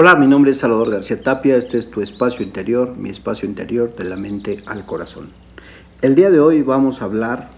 Hola, 0.00 0.14
mi 0.14 0.28
nombre 0.28 0.52
es 0.52 0.58
Salvador 0.58 0.92
García 0.92 1.20
Tapia, 1.20 1.56
este 1.56 1.76
es 1.76 1.90
tu 1.90 2.00
espacio 2.00 2.44
interior, 2.44 2.96
mi 2.96 3.08
espacio 3.10 3.48
interior 3.48 3.92
de 3.96 4.04
la 4.04 4.14
mente 4.14 4.60
al 4.66 4.84
corazón. 4.84 5.30
El 6.02 6.14
día 6.14 6.30
de 6.30 6.38
hoy 6.38 6.62
vamos 6.62 7.02
a 7.02 7.06
hablar 7.06 7.50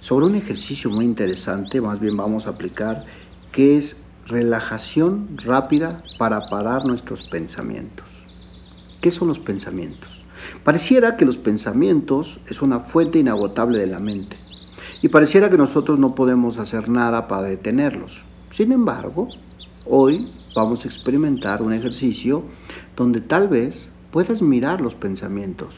sobre 0.00 0.24
un 0.24 0.34
ejercicio 0.34 0.88
muy 0.88 1.04
interesante, 1.04 1.82
más 1.82 2.00
bien 2.00 2.16
vamos 2.16 2.46
a 2.46 2.52
aplicar, 2.52 3.04
que 3.52 3.76
es 3.76 3.98
relajación 4.26 5.36
rápida 5.36 6.02
para 6.16 6.48
parar 6.48 6.86
nuestros 6.86 7.24
pensamientos. 7.24 8.06
¿Qué 9.02 9.10
son 9.10 9.28
los 9.28 9.38
pensamientos? 9.38 10.08
Pareciera 10.64 11.18
que 11.18 11.26
los 11.26 11.36
pensamientos 11.36 12.40
es 12.48 12.62
una 12.62 12.80
fuente 12.80 13.18
inagotable 13.18 13.78
de 13.78 13.88
la 13.88 14.00
mente 14.00 14.38
y 15.02 15.08
pareciera 15.08 15.50
que 15.50 15.58
nosotros 15.58 15.98
no 15.98 16.14
podemos 16.14 16.56
hacer 16.56 16.88
nada 16.88 17.28
para 17.28 17.48
detenerlos. 17.48 18.18
Sin 18.50 18.72
embargo, 18.72 19.28
hoy 19.84 20.26
vamos 20.54 20.84
a 20.84 20.88
experimentar 20.88 21.62
un 21.62 21.72
ejercicio 21.72 22.44
donde 22.96 23.20
tal 23.20 23.48
vez 23.48 23.88
puedas 24.10 24.42
mirar 24.42 24.80
los 24.80 24.94
pensamientos 24.94 25.72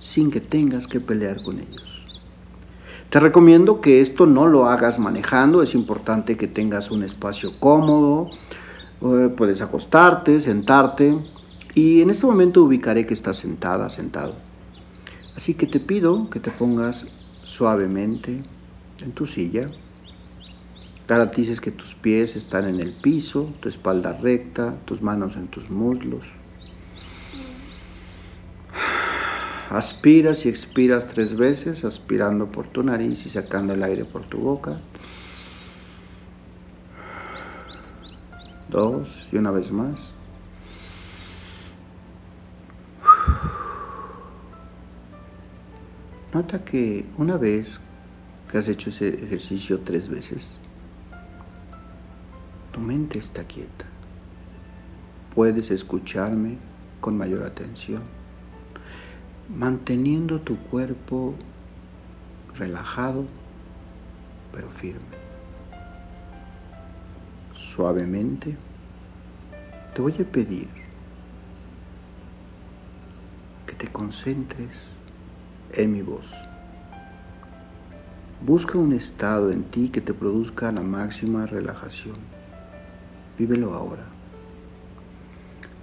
sin 0.00 0.30
que 0.30 0.40
tengas 0.40 0.86
que 0.86 1.00
pelear 1.00 1.42
con 1.42 1.58
ellos. 1.58 2.06
Te 3.10 3.20
recomiendo 3.20 3.80
que 3.80 4.00
esto 4.00 4.26
no 4.26 4.46
lo 4.46 4.66
hagas 4.66 4.98
manejando, 4.98 5.62
es 5.62 5.74
importante 5.74 6.36
que 6.36 6.48
tengas 6.48 6.90
un 6.90 7.02
espacio 7.02 7.58
cómodo, 7.58 8.30
eh, 9.02 9.28
puedes 9.36 9.60
acostarte, 9.60 10.40
sentarte 10.40 11.16
y 11.74 12.00
en 12.00 12.10
este 12.10 12.26
momento 12.26 12.62
ubicaré 12.62 13.06
que 13.06 13.14
estás 13.14 13.38
sentada, 13.38 13.90
sentado. 13.90 14.34
Así 15.36 15.54
que 15.54 15.66
te 15.66 15.80
pido 15.80 16.30
que 16.30 16.40
te 16.40 16.50
pongas 16.50 17.04
suavemente 17.44 18.40
en 19.02 19.12
tu 19.12 19.26
silla. 19.26 19.68
Garantices 21.06 21.60
que 21.60 21.70
tus 21.70 21.94
pies 21.94 22.34
están 22.34 22.66
en 22.66 22.80
el 22.80 22.92
piso, 22.92 23.52
tu 23.60 23.68
espalda 23.68 24.14
recta, 24.14 24.74
tus 24.86 25.02
manos 25.02 25.36
en 25.36 25.48
tus 25.48 25.68
muslos. 25.68 26.24
Aspiras 29.68 30.46
y 30.46 30.48
expiras 30.48 31.08
tres 31.08 31.36
veces, 31.36 31.84
aspirando 31.84 32.46
por 32.46 32.68
tu 32.68 32.82
nariz 32.82 33.26
y 33.26 33.30
sacando 33.30 33.74
el 33.74 33.82
aire 33.82 34.04
por 34.04 34.24
tu 34.24 34.38
boca. 34.38 34.78
Dos 38.70 39.08
y 39.30 39.36
una 39.36 39.50
vez 39.50 39.70
más. 39.70 39.98
Nota 46.32 46.64
que 46.64 47.04
una 47.16 47.36
vez 47.36 47.78
que 48.50 48.58
has 48.58 48.68
hecho 48.68 48.90
ese 48.90 49.08
ejercicio 49.08 49.80
tres 49.80 50.08
veces, 50.08 50.42
tu 52.74 52.80
mente 52.80 53.20
está 53.20 53.44
quieta. 53.44 53.84
Puedes 55.32 55.70
escucharme 55.70 56.58
con 57.00 57.16
mayor 57.16 57.44
atención, 57.44 58.02
manteniendo 59.48 60.40
tu 60.40 60.56
cuerpo 60.56 61.36
relajado 62.56 63.26
pero 64.52 64.68
firme. 64.70 65.16
Suavemente 67.54 68.56
te 69.94 70.02
voy 70.02 70.14
a 70.20 70.24
pedir 70.24 70.66
que 73.68 73.74
te 73.74 73.86
concentres 73.86 74.70
en 75.74 75.92
mi 75.92 76.02
voz. 76.02 76.26
Busca 78.44 78.78
un 78.78 78.92
estado 78.92 79.52
en 79.52 79.62
ti 79.62 79.90
que 79.90 80.00
te 80.00 80.12
produzca 80.12 80.72
la 80.72 80.82
máxima 80.82 81.46
relajación. 81.46 82.43
Vívelo 83.38 83.74
ahora. 83.74 84.04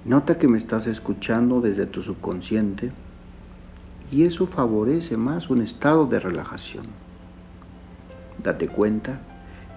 Nota 0.05 0.37
que 0.37 0.47
me 0.47 0.57
estás 0.57 0.87
escuchando 0.87 1.61
desde 1.61 1.85
tu 1.85 2.01
subconsciente 2.01 2.91
y 4.11 4.23
eso 4.23 4.47
favorece 4.47 5.15
más 5.17 5.49
un 5.49 5.61
estado 5.61 6.05
de 6.07 6.19
relajación. 6.19 6.85
Date 8.43 8.67
cuenta 8.67 9.19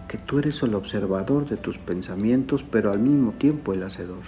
que 0.09 0.19
tú 0.19 0.39
eres 0.39 0.63
el 0.63 0.75
observador 0.75 1.49
de 1.49 1.57
tus 1.57 1.77
pensamientos, 1.79 2.63
pero 2.63 2.91
al 2.91 3.01
mismo 3.01 3.33
tiempo 3.33 3.73
el 3.73 3.83
hacedor. 3.83 4.23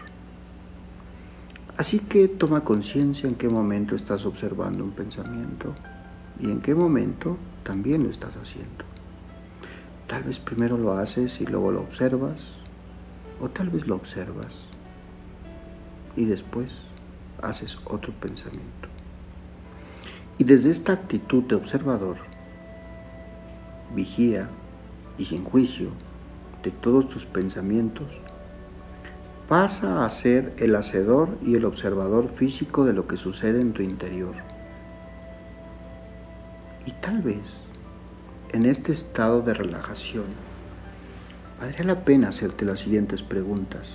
Así 1.76 1.98
que 1.98 2.28
toma 2.28 2.64
conciencia 2.64 3.28
en 3.28 3.34
qué 3.34 3.48
momento 3.48 3.94
estás 3.94 4.24
observando 4.24 4.82
un 4.82 4.92
pensamiento 4.92 5.74
y 6.40 6.50
en 6.50 6.60
qué 6.60 6.74
momento 6.74 7.36
también 7.64 8.02
lo 8.02 8.10
estás 8.10 8.34
haciendo. 8.36 8.84
Tal 10.06 10.22
vez 10.22 10.38
primero 10.38 10.78
lo 10.78 10.92
haces 10.92 11.40
y 11.40 11.46
luego 11.46 11.72
lo 11.72 11.80
observas, 11.80 12.40
o 13.40 13.48
tal 13.48 13.70
vez 13.70 13.86
lo 13.86 13.96
observas 13.96 14.54
y 16.16 16.24
después 16.24 16.72
haces 17.42 17.78
otro 17.84 18.12
pensamiento. 18.12 18.88
Y 20.38 20.44
desde 20.44 20.70
esta 20.70 20.92
actitud 20.92 21.44
de 21.44 21.54
observador, 21.54 22.16
vigía 23.94 24.48
y 25.18 25.24
sin 25.24 25.44
juicio 25.44 25.90
de 26.62 26.70
todos 26.70 27.08
tus 27.08 27.24
pensamientos, 27.24 28.08
pasa 29.48 30.04
a 30.04 30.08
ser 30.08 30.52
el 30.56 30.74
hacedor 30.74 31.28
y 31.42 31.54
el 31.54 31.64
observador 31.64 32.28
físico 32.30 32.84
de 32.84 32.92
lo 32.92 33.06
que 33.06 33.16
sucede 33.16 33.60
en 33.60 33.72
tu 33.72 33.82
interior. 33.82 34.34
Y 36.84 36.92
tal 36.92 37.22
vez 37.22 37.40
en 38.52 38.66
este 38.66 38.92
estado 38.92 39.42
de 39.42 39.54
relajación 39.54 40.24
valdría 41.60 41.84
la 41.84 42.00
pena 42.02 42.28
hacerte 42.28 42.64
las 42.64 42.80
siguientes 42.80 43.22
preguntas. 43.22 43.88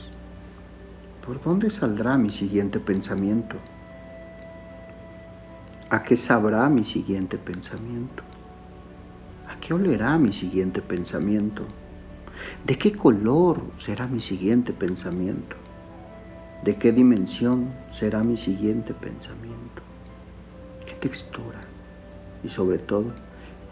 ¿Por 1.25 1.41
dónde 1.41 1.69
saldrá 1.69 2.17
mi 2.17 2.31
siguiente 2.31 2.79
pensamiento? 2.79 3.57
¿A 5.89 6.03
qué 6.03 6.17
sabrá 6.17 6.67
mi 6.69 6.85
siguiente 6.85 7.37
pensamiento? 7.37 8.23
¿A 9.47 9.59
qué 9.59 9.73
olerá 9.73 10.17
mi 10.17 10.33
siguiente 10.33 10.81
pensamiento? 10.81 11.65
¿De 12.65 12.77
qué 12.77 12.93
color 12.93 13.61
será 13.79 14.07
mi 14.07 14.21
siguiente 14.21 14.73
pensamiento? 14.73 15.55
¿De 16.63 16.75
qué 16.77 16.91
dimensión 16.91 17.73
será 17.91 18.23
mi 18.23 18.37
siguiente 18.37 18.93
pensamiento? 18.93 19.81
¿Qué 20.85 20.93
textura? 20.93 21.59
Y 22.43 22.49
sobre 22.49 22.79
todo, 22.79 23.11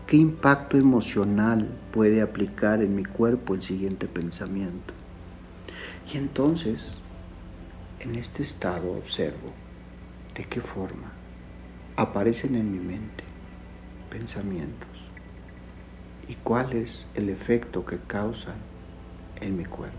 ¿qué 0.10 0.18
impacto 0.18 0.76
emocional 0.76 1.70
puede 1.94 2.24
aplicar 2.24 2.82
en 2.82 2.96
mi 2.96 3.06
cuerpo 3.06 3.54
el 3.54 3.62
siguiente 3.62 4.08
pensamiento? 4.08 4.92
Y 6.12 6.18
entonces, 6.18 6.94
en 8.00 8.16
este 8.16 8.42
estado 8.42 8.92
observo 8.94 9.54
de 10.34 10.46
qué 10.46 10.62
forma 10.62 11.12
aparecen 11.96 12.56
en 12.56 12.72
mi 12.72 12.80
mente 12.80 13.24
pensamientos 14.10 14.90
y 16.28 16.34
cuál 16.34 16.74
es 16.74 17.06
el 17.14 17.30
efecto 17.30 17.86
que 17.86 18.00
causan 18.00 18.56
en 19.40 19.58
mi 19.58 19.66
cuerpo. 19.66 19.96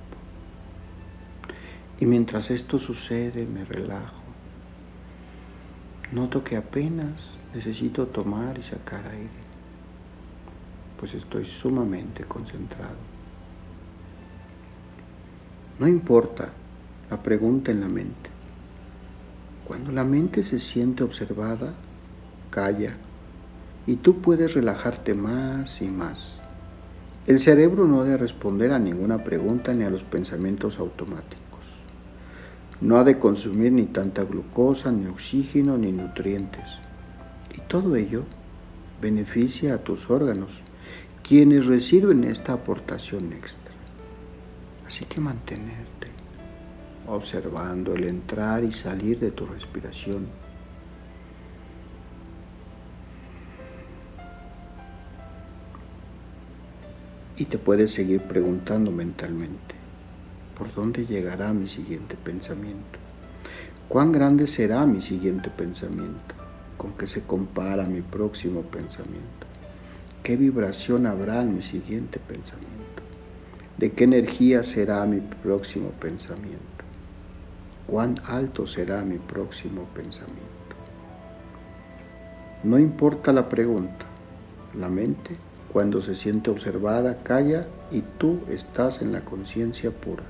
Y 2.01 2.07
mientras 2.07 2.51
esto 2.51 2.81
sucede 2.81 3.47
me 3.47 3.65
relajo. 3.65 4.25
Noto 6.11 6.43
que 6.43 6.57
apenas 6.57 7.15
necesito 7.55 8.09
tomar 8.09 8.59
y 8.59 8.65
sacar 8.65 9.07
aire, 9.07 9.50
pues 11.01 11.15
estoy 11.15 11.47
sumamente 11.47 12.25
concentrado. 12.25 12.97
No 15.79 15.89
importa 15.89 16.51
la 17.11 17.17
pregunta 17.17 17.71
en 17.71 17.81
la 17.81 17.89
mente. 17.89 18.29
Cuando 19.67 19.93
la 19.93 20.05
mente 20.05 20.45
se 20.45 20.59
siente 20.59 21.03
observada, 21.03 21.73
calla 22.51 22.97
y 23.87 23.97
tú 23.97 24.21
puedes 24.21 24.53
relajarte 24.53 25.15
más 25.15 25.81
y 25.81 25.87
más. 25.87 26.39
El 27.27 27.41
cerebro 27.41 27.87
no 27.87 28.05
debe 28.05 28.19
responder 28.19 28.71
a 28.73 28.79
ninguna 28.79 29.25
pregunta 29.25 29.73
ni 29.73 29.85
a 29.85 29.91
los 29.91 30.03
pensamientos 30.03 30.79
automáticos. 30.79 31.41
No 32.83 32.99
ha 32.99 33.05
de 33.05 33.19
consumir 33.19 33.73
ni 33.73 33.87
tanta 33.87 34.25
glucosa, 34.25 34.93
ni 34.93 35.07
oxígeno, 35.07 35.79
ni 35.79 35.93
nutrientes. 35.93 36.69
Y 37.57 37.61
todo 37.69 37.97
ello 37.97 38.25
beneficia 39.01 39.75
a 39.75 39.79
tus 39.79 40.11
órganos, 40.11 40.51
quienes 41.31 41.67
reciben 41.67 42.25
esta 42.25 42.55
aportación 42.55 43.33
extra. 43.33 43.71
Así 44.89 45.05
que 45.05 45.21
mantenerte 45.21 46.09
observando 47.07 47.95
el 47.95 48.03
entrar 48.03 48.65
y 48.65 48.73
salir 48.73 49.21
de 49.21 49.31
tu 49.31 49.47
respiración 49.47 50.27
Y 57.37 57.45
te 57.45 57.59
puedes 57.59 57.93
seguir 57.93 58.23
preguntando 58.23 58.91
mentalmente, 58.91 59.77
¿por 60.59 60.75
dónde 60.75 61.07
llegará 61.07 61.53
mi 61.53 61.69
siguiente 61.69 62.17
pensamiento? 62.17 62.99
¿Cuán 63.89 64.11
grande 64.11 64.49
será 64.49 64.85
mi 64.85 65.01
siguiente 65.01 65.49
pensamiento? 65.49 66.35
¿Con 66.77 66.93
qué 66.95 67.07
se 67.07 67.23
compara 67.23 67.85
mi 67.85 68.03
próximo 68.03 68.63
pensamiento? 68.63 69.50
¿Qué 70.23 70.37
vibración 70.37 71.07
habrá 71.07 71.43
en 71.43 71.57
mi 71.57 71.63
siguiente 71.63 72.19
pensamiento? 72.19 72.71
¿De 73.79 73.93
qué 73.93 74.05
energía 74.05 74.63
será 74.63 75.05
mi 75.07 75.21
próximo 75.21 75.91
pensamiento? 76.01 76.81
cuán 77.91 78.21
alto 78.25 78.69
será 78.69 79.03
mi 79.03 79.19
próximo 79.19 79.83
pensamiento. 79.95 80.47
No 82.63 82.79
importa 82.79 83.33
la 83.33 83.49
pregunta, 83.49 84.07
la 84.79 84.89
mente, 84.89 85.37
cuando 85.73 86.01
se 86.01 86.15
siente 86.15 86.51
observada, 86.51 87.19
calla 87.25 87.67
y 87.91 88.03
tú 88.19 88.41
estás 88.49 89.03
en 89.03 89.13
la 89.13 89.23
conciencia 89.23 89.91
pura, 89.91 90.23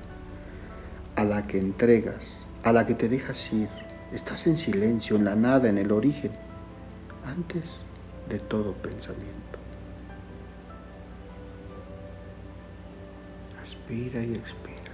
a 1.15 1.23
la 1.23 1.45
que 1.45 1.59
entregas, 1.59 2.23
a 2.63 2.73
la 2.73 2.87
que 2.87 2.95
te 2.95 3.07
dejas 3.07 3.53
ir. 3.53 3.69
Estás 4.11 4.47
en 4.47 4.57
silencio, 4.57 5.15
en 5.15 5.25
la 5.25 5.35
nada, 5.35 5.69
en 5.69 5.77
el 5.77 5.91
origen, 5.91 6.31
antes 7.25 7.63
de 8.27 8.39
todo 8.39 8.73
pensamiento. 8.73 9.60
Aspira 13.71 14.21
y 14.21 14.33
expira. 14.33 14.91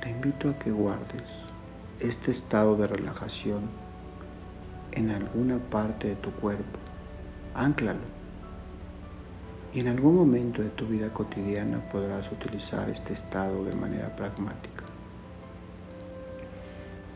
Te 0.00 0.08
invito 0.08 0.48
a 0.48 0.58
que 0.58 0.70
guardes 0.70 1.28
este 2.00 2.30
estado 2.30 2.74
de 2.76 2.86
relajación 2.86 3.68
en 4.92 5.10
alguna 5.10 5.58
parte 5.58 6.08
de 6.08 6.16
tu 6.16 6.30
cuerpo. 6.30 6.78
Ánclalo. 7.54 8.00
Y 9.74 9.80
en 9.80 9.88
algún 9.88 10.16
momento 10.16 10.62
de 10.62 10.70
tu 10.70 10.86
vida 10.86 11.12
cotidiana 11.12 11.80
podrás 11.92 12.32
utilizar 12.32 12.88
este 12.88 13.12
estado 13.12 13.62
de 13.64 13.74
manera 13.74 14.16
pragmática. 14.16 14.84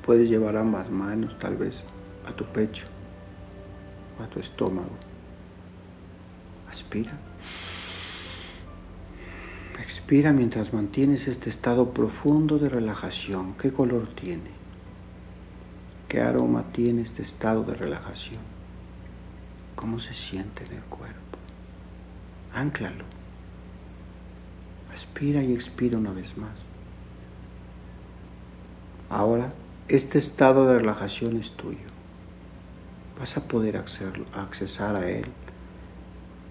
Puedes 0.05 0.29
llevar 0.29 0.59
ambas 0.59 0.91
manos 0.91 1.38
tal 1.38 1.56
vez 1.56 1.82
a 2.26 2.32
tu 2.32 2.44
pecho 2.44 2.85
o 4.20 4.25
a 4.25 4.26
tu 4.26 4.41
estómago. 4.41 4.93
Aspira. 6.69 7.28
Expira 9.88 10.35
mientras 10.35 10.75
mantienes 10.75 11.26
este 11.29 11.49
estado 11.49 11.94
profundo 11.94 12.58
de 12.58 12.69
relajación. 12.69 13.55
¿Qué 13.55 13.73
color 13.73 14.06
tiene? 14.14 14.50
¿Qué 16.08 16.20
aroma 16.20 16.64
tiene 16.75 17.00
este 17.00 17.23
estado 17.23 17.64
de 17.64 17.73
relajación? 17.73 18.43
¿Cómo 19.75 19.99
se 19.99 20.12
siente 20.12 20.67
en 20.67 20.73
el 20.75 20.82
cuerpo? 20.82 21.38
Ánclalo. 22.52 23.06
Aspira 24.93 25.43
y 25.43 25.55
expira 25.55 25.96
una 25.96 26.12
vez 26.12 26.37
más. 26.37 26.52
Ahora, 29.08 29.55
este 29.88 30.19
estado 30.19 30.67
de 30.67 30.81
relajación 30.81 31.38
es 31.38 31.52
tuyo. 31.52 31.88
Vas 33.19 33.38
a 33.38 33.49
poder 33.49 33.79
accesar 33.79 34.96
a 34.96 35.08
él 35.08 35.25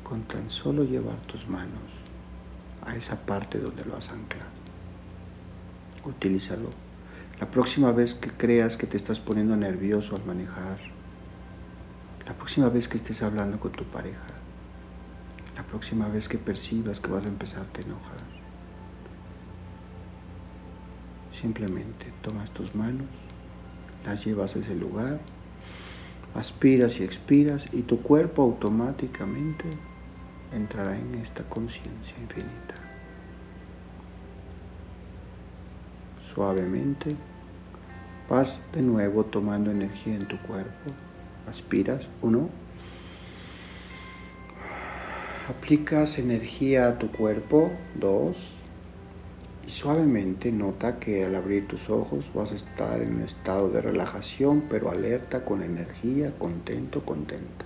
con 0.03 0.23
tan 0.23 0.49
solo 0.49 0.83
llevar 0.83 1.17
tus 1.27 1.47
manos 1.47 2.06
a 2.85 2.95
esa 2.95 3.15
parte 3.25 3.59
donde 3.59 3.85
lo 3.85 3.95
has 3.97 4.09
anclado. 4.09 4.45
Utilízalo. 6.05 6.69
La 7.39 7.47
próxima 7.47 7.91
vez 7.91 8.15
que 8.15 8.31
creas 8.31 8.77
que 8.77 8.87
te 8.87 8.97
estás 8.97 9.19
poniendo 9.19 9.55
nervioso 9.55 10.15
al 10.15 10.25
manejar, 10.25 10.77
la 12.25 12.33
próxima 12.33 12.69
vez 12.69 12.87
que 12.87 12.97
estés 12.97 13.21
hablando 13.21 13.59
con 13.59 13.71
tu 13.71 13.83
pareja, 13.83 14.27
la 15.55 15.63
próxima 15.63 16.07
vez 16.07 16.27
que 16.27 16.37
percibas 16.37 16.99
que 16.99 17.11
vas 17.11 17.25
a 17.25 17.27
empezarte 17.27 17.81
a 17.81 17.85
enojar, 17.85 18.17
simplemente 21.39 22.11
tomas 22.21 22.49
tus 22.51 22.73
manos, 22.73 23.07
las 24.05 24.25
llevas 24.25 24.55
a 24.55 24.59
ese 24.59 24.75
lugar, 24.75 25.19
aspiras 26.35 26.99
y 26.99 27.03
expiras 27.03 27.65
y 27.71 27.83
tu 27.83 28.01
cuerpo 28.01 28.41
automáticamente 28.43 29.65
entrará 30.53 30.97
en 30.97 31.15
esta 31.15 31.43
conciencia 31.43 32.15
infinita. 32.21 32.75
Suavemente 36.33 37.15
vas 38.29 38.59
de 38.73 38.81
nuevo 38.81 39.23
tomando 39.25 39.71
energía 39.71 40.15
en 40.15 40.27
tu 40.27 40.37
cuerpo. 40.39 40.91
Aspiras, 41.49 42.07
uno. 42.21 42.49
Aplicas 45.49 46.19
energía 46.19 46.89
a 46.89 46.99
tu 46.99 47.11
cuerpo, 47.11 47.71
dos. 47.95 48.37
Y 49.65 49.71
suavemente 49.71 50.51
nota 50.51 50.99
que 50.99 51.25
al 51.25 51.35
abrir 51.35 51.67
tus 51.67 51.89
ojos 51.89 52.25
vas 52.33 52.51
a 52.51 52.55
estar 52.55 53.01
en 53.01 53.15
un 53.15 53.21
estado 53.23 53.69
de 53.69 53.81
relajación, 53.81 54.63
pero 54.69 54.91
alerta, 54.91 55.43
con 55.43 55.61
energía, 55.61 56.33
contento, 56.37 57.03
contenta. 57.03 57.65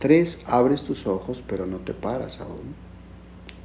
Tres, 0.00 0.38
abres 0.46 0.82
tus 0.82 1.06
ojos 1.06 1.42
pero 1.46 1.66
no 1.66 1.76
te 1.76 1.92
paras 1.92 2.40
aún 2.40 2.74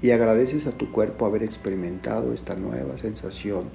y 0.01 0.11
agradeces 0.11 0.67
a 0.67 0.73
tu 0.73 0.91
cuerpo 0.91 1.25
haber 1.25 1.43
experimentado 1.43 2.33
esta 2.33 2.55
nueva 2.55 2.97
sensación 2.97 3.69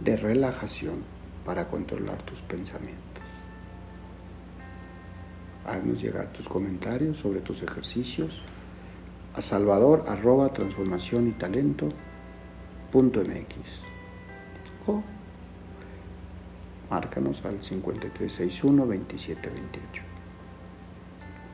de 0.00 0.14
relajación 0.16 0.96
para 1.46 1.68
controlar 1.68 2.20
tus 2.22 2.38
pensamientos. 2.40 3.00
Haznos 5.64 6.02
llegar 6.02 6.30
tus 6.34 6.46
comentarios 6.46 7.16
sobre 7.16 7.40
tus 7.40 7.62
ejercicios 7.62 8.38
a 9.34 9.40
salvador 9.40 10.04
arroba 10.06 10.52
transformación 10.52 11.28
y 11.28 11.32
talento 11.32 11.88
mx 12.92 13.56
o 14.86 15.02
márcanos 16.90 17.42
al 17.46 17.62
5361 17.62 18.84
2728. 18.84 20.13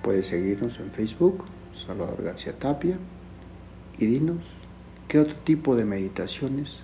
Puedes 0.02 0.28
seguirnos 0.28 0.78
en 0.78 0.90
Facebook, 0.92 1.44
Salvador 1.86 2.22
García 2.22 2.58
Tapia, 2.58 2.96
y 3.98 4.06
dinos 4.06 4.44
qué 5.08 5.18
otro 5.18 5.36
tipo 5.44 5.76
de 5.76 5.84
meditaciones 5.84 6.78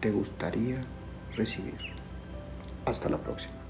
te 0.00 0.10
gustaría 0.10 0.84
recibir. 1.36 1.78
Hasta 2.84 3.08
la 3.08 3.18
próxima. 3.18 3.61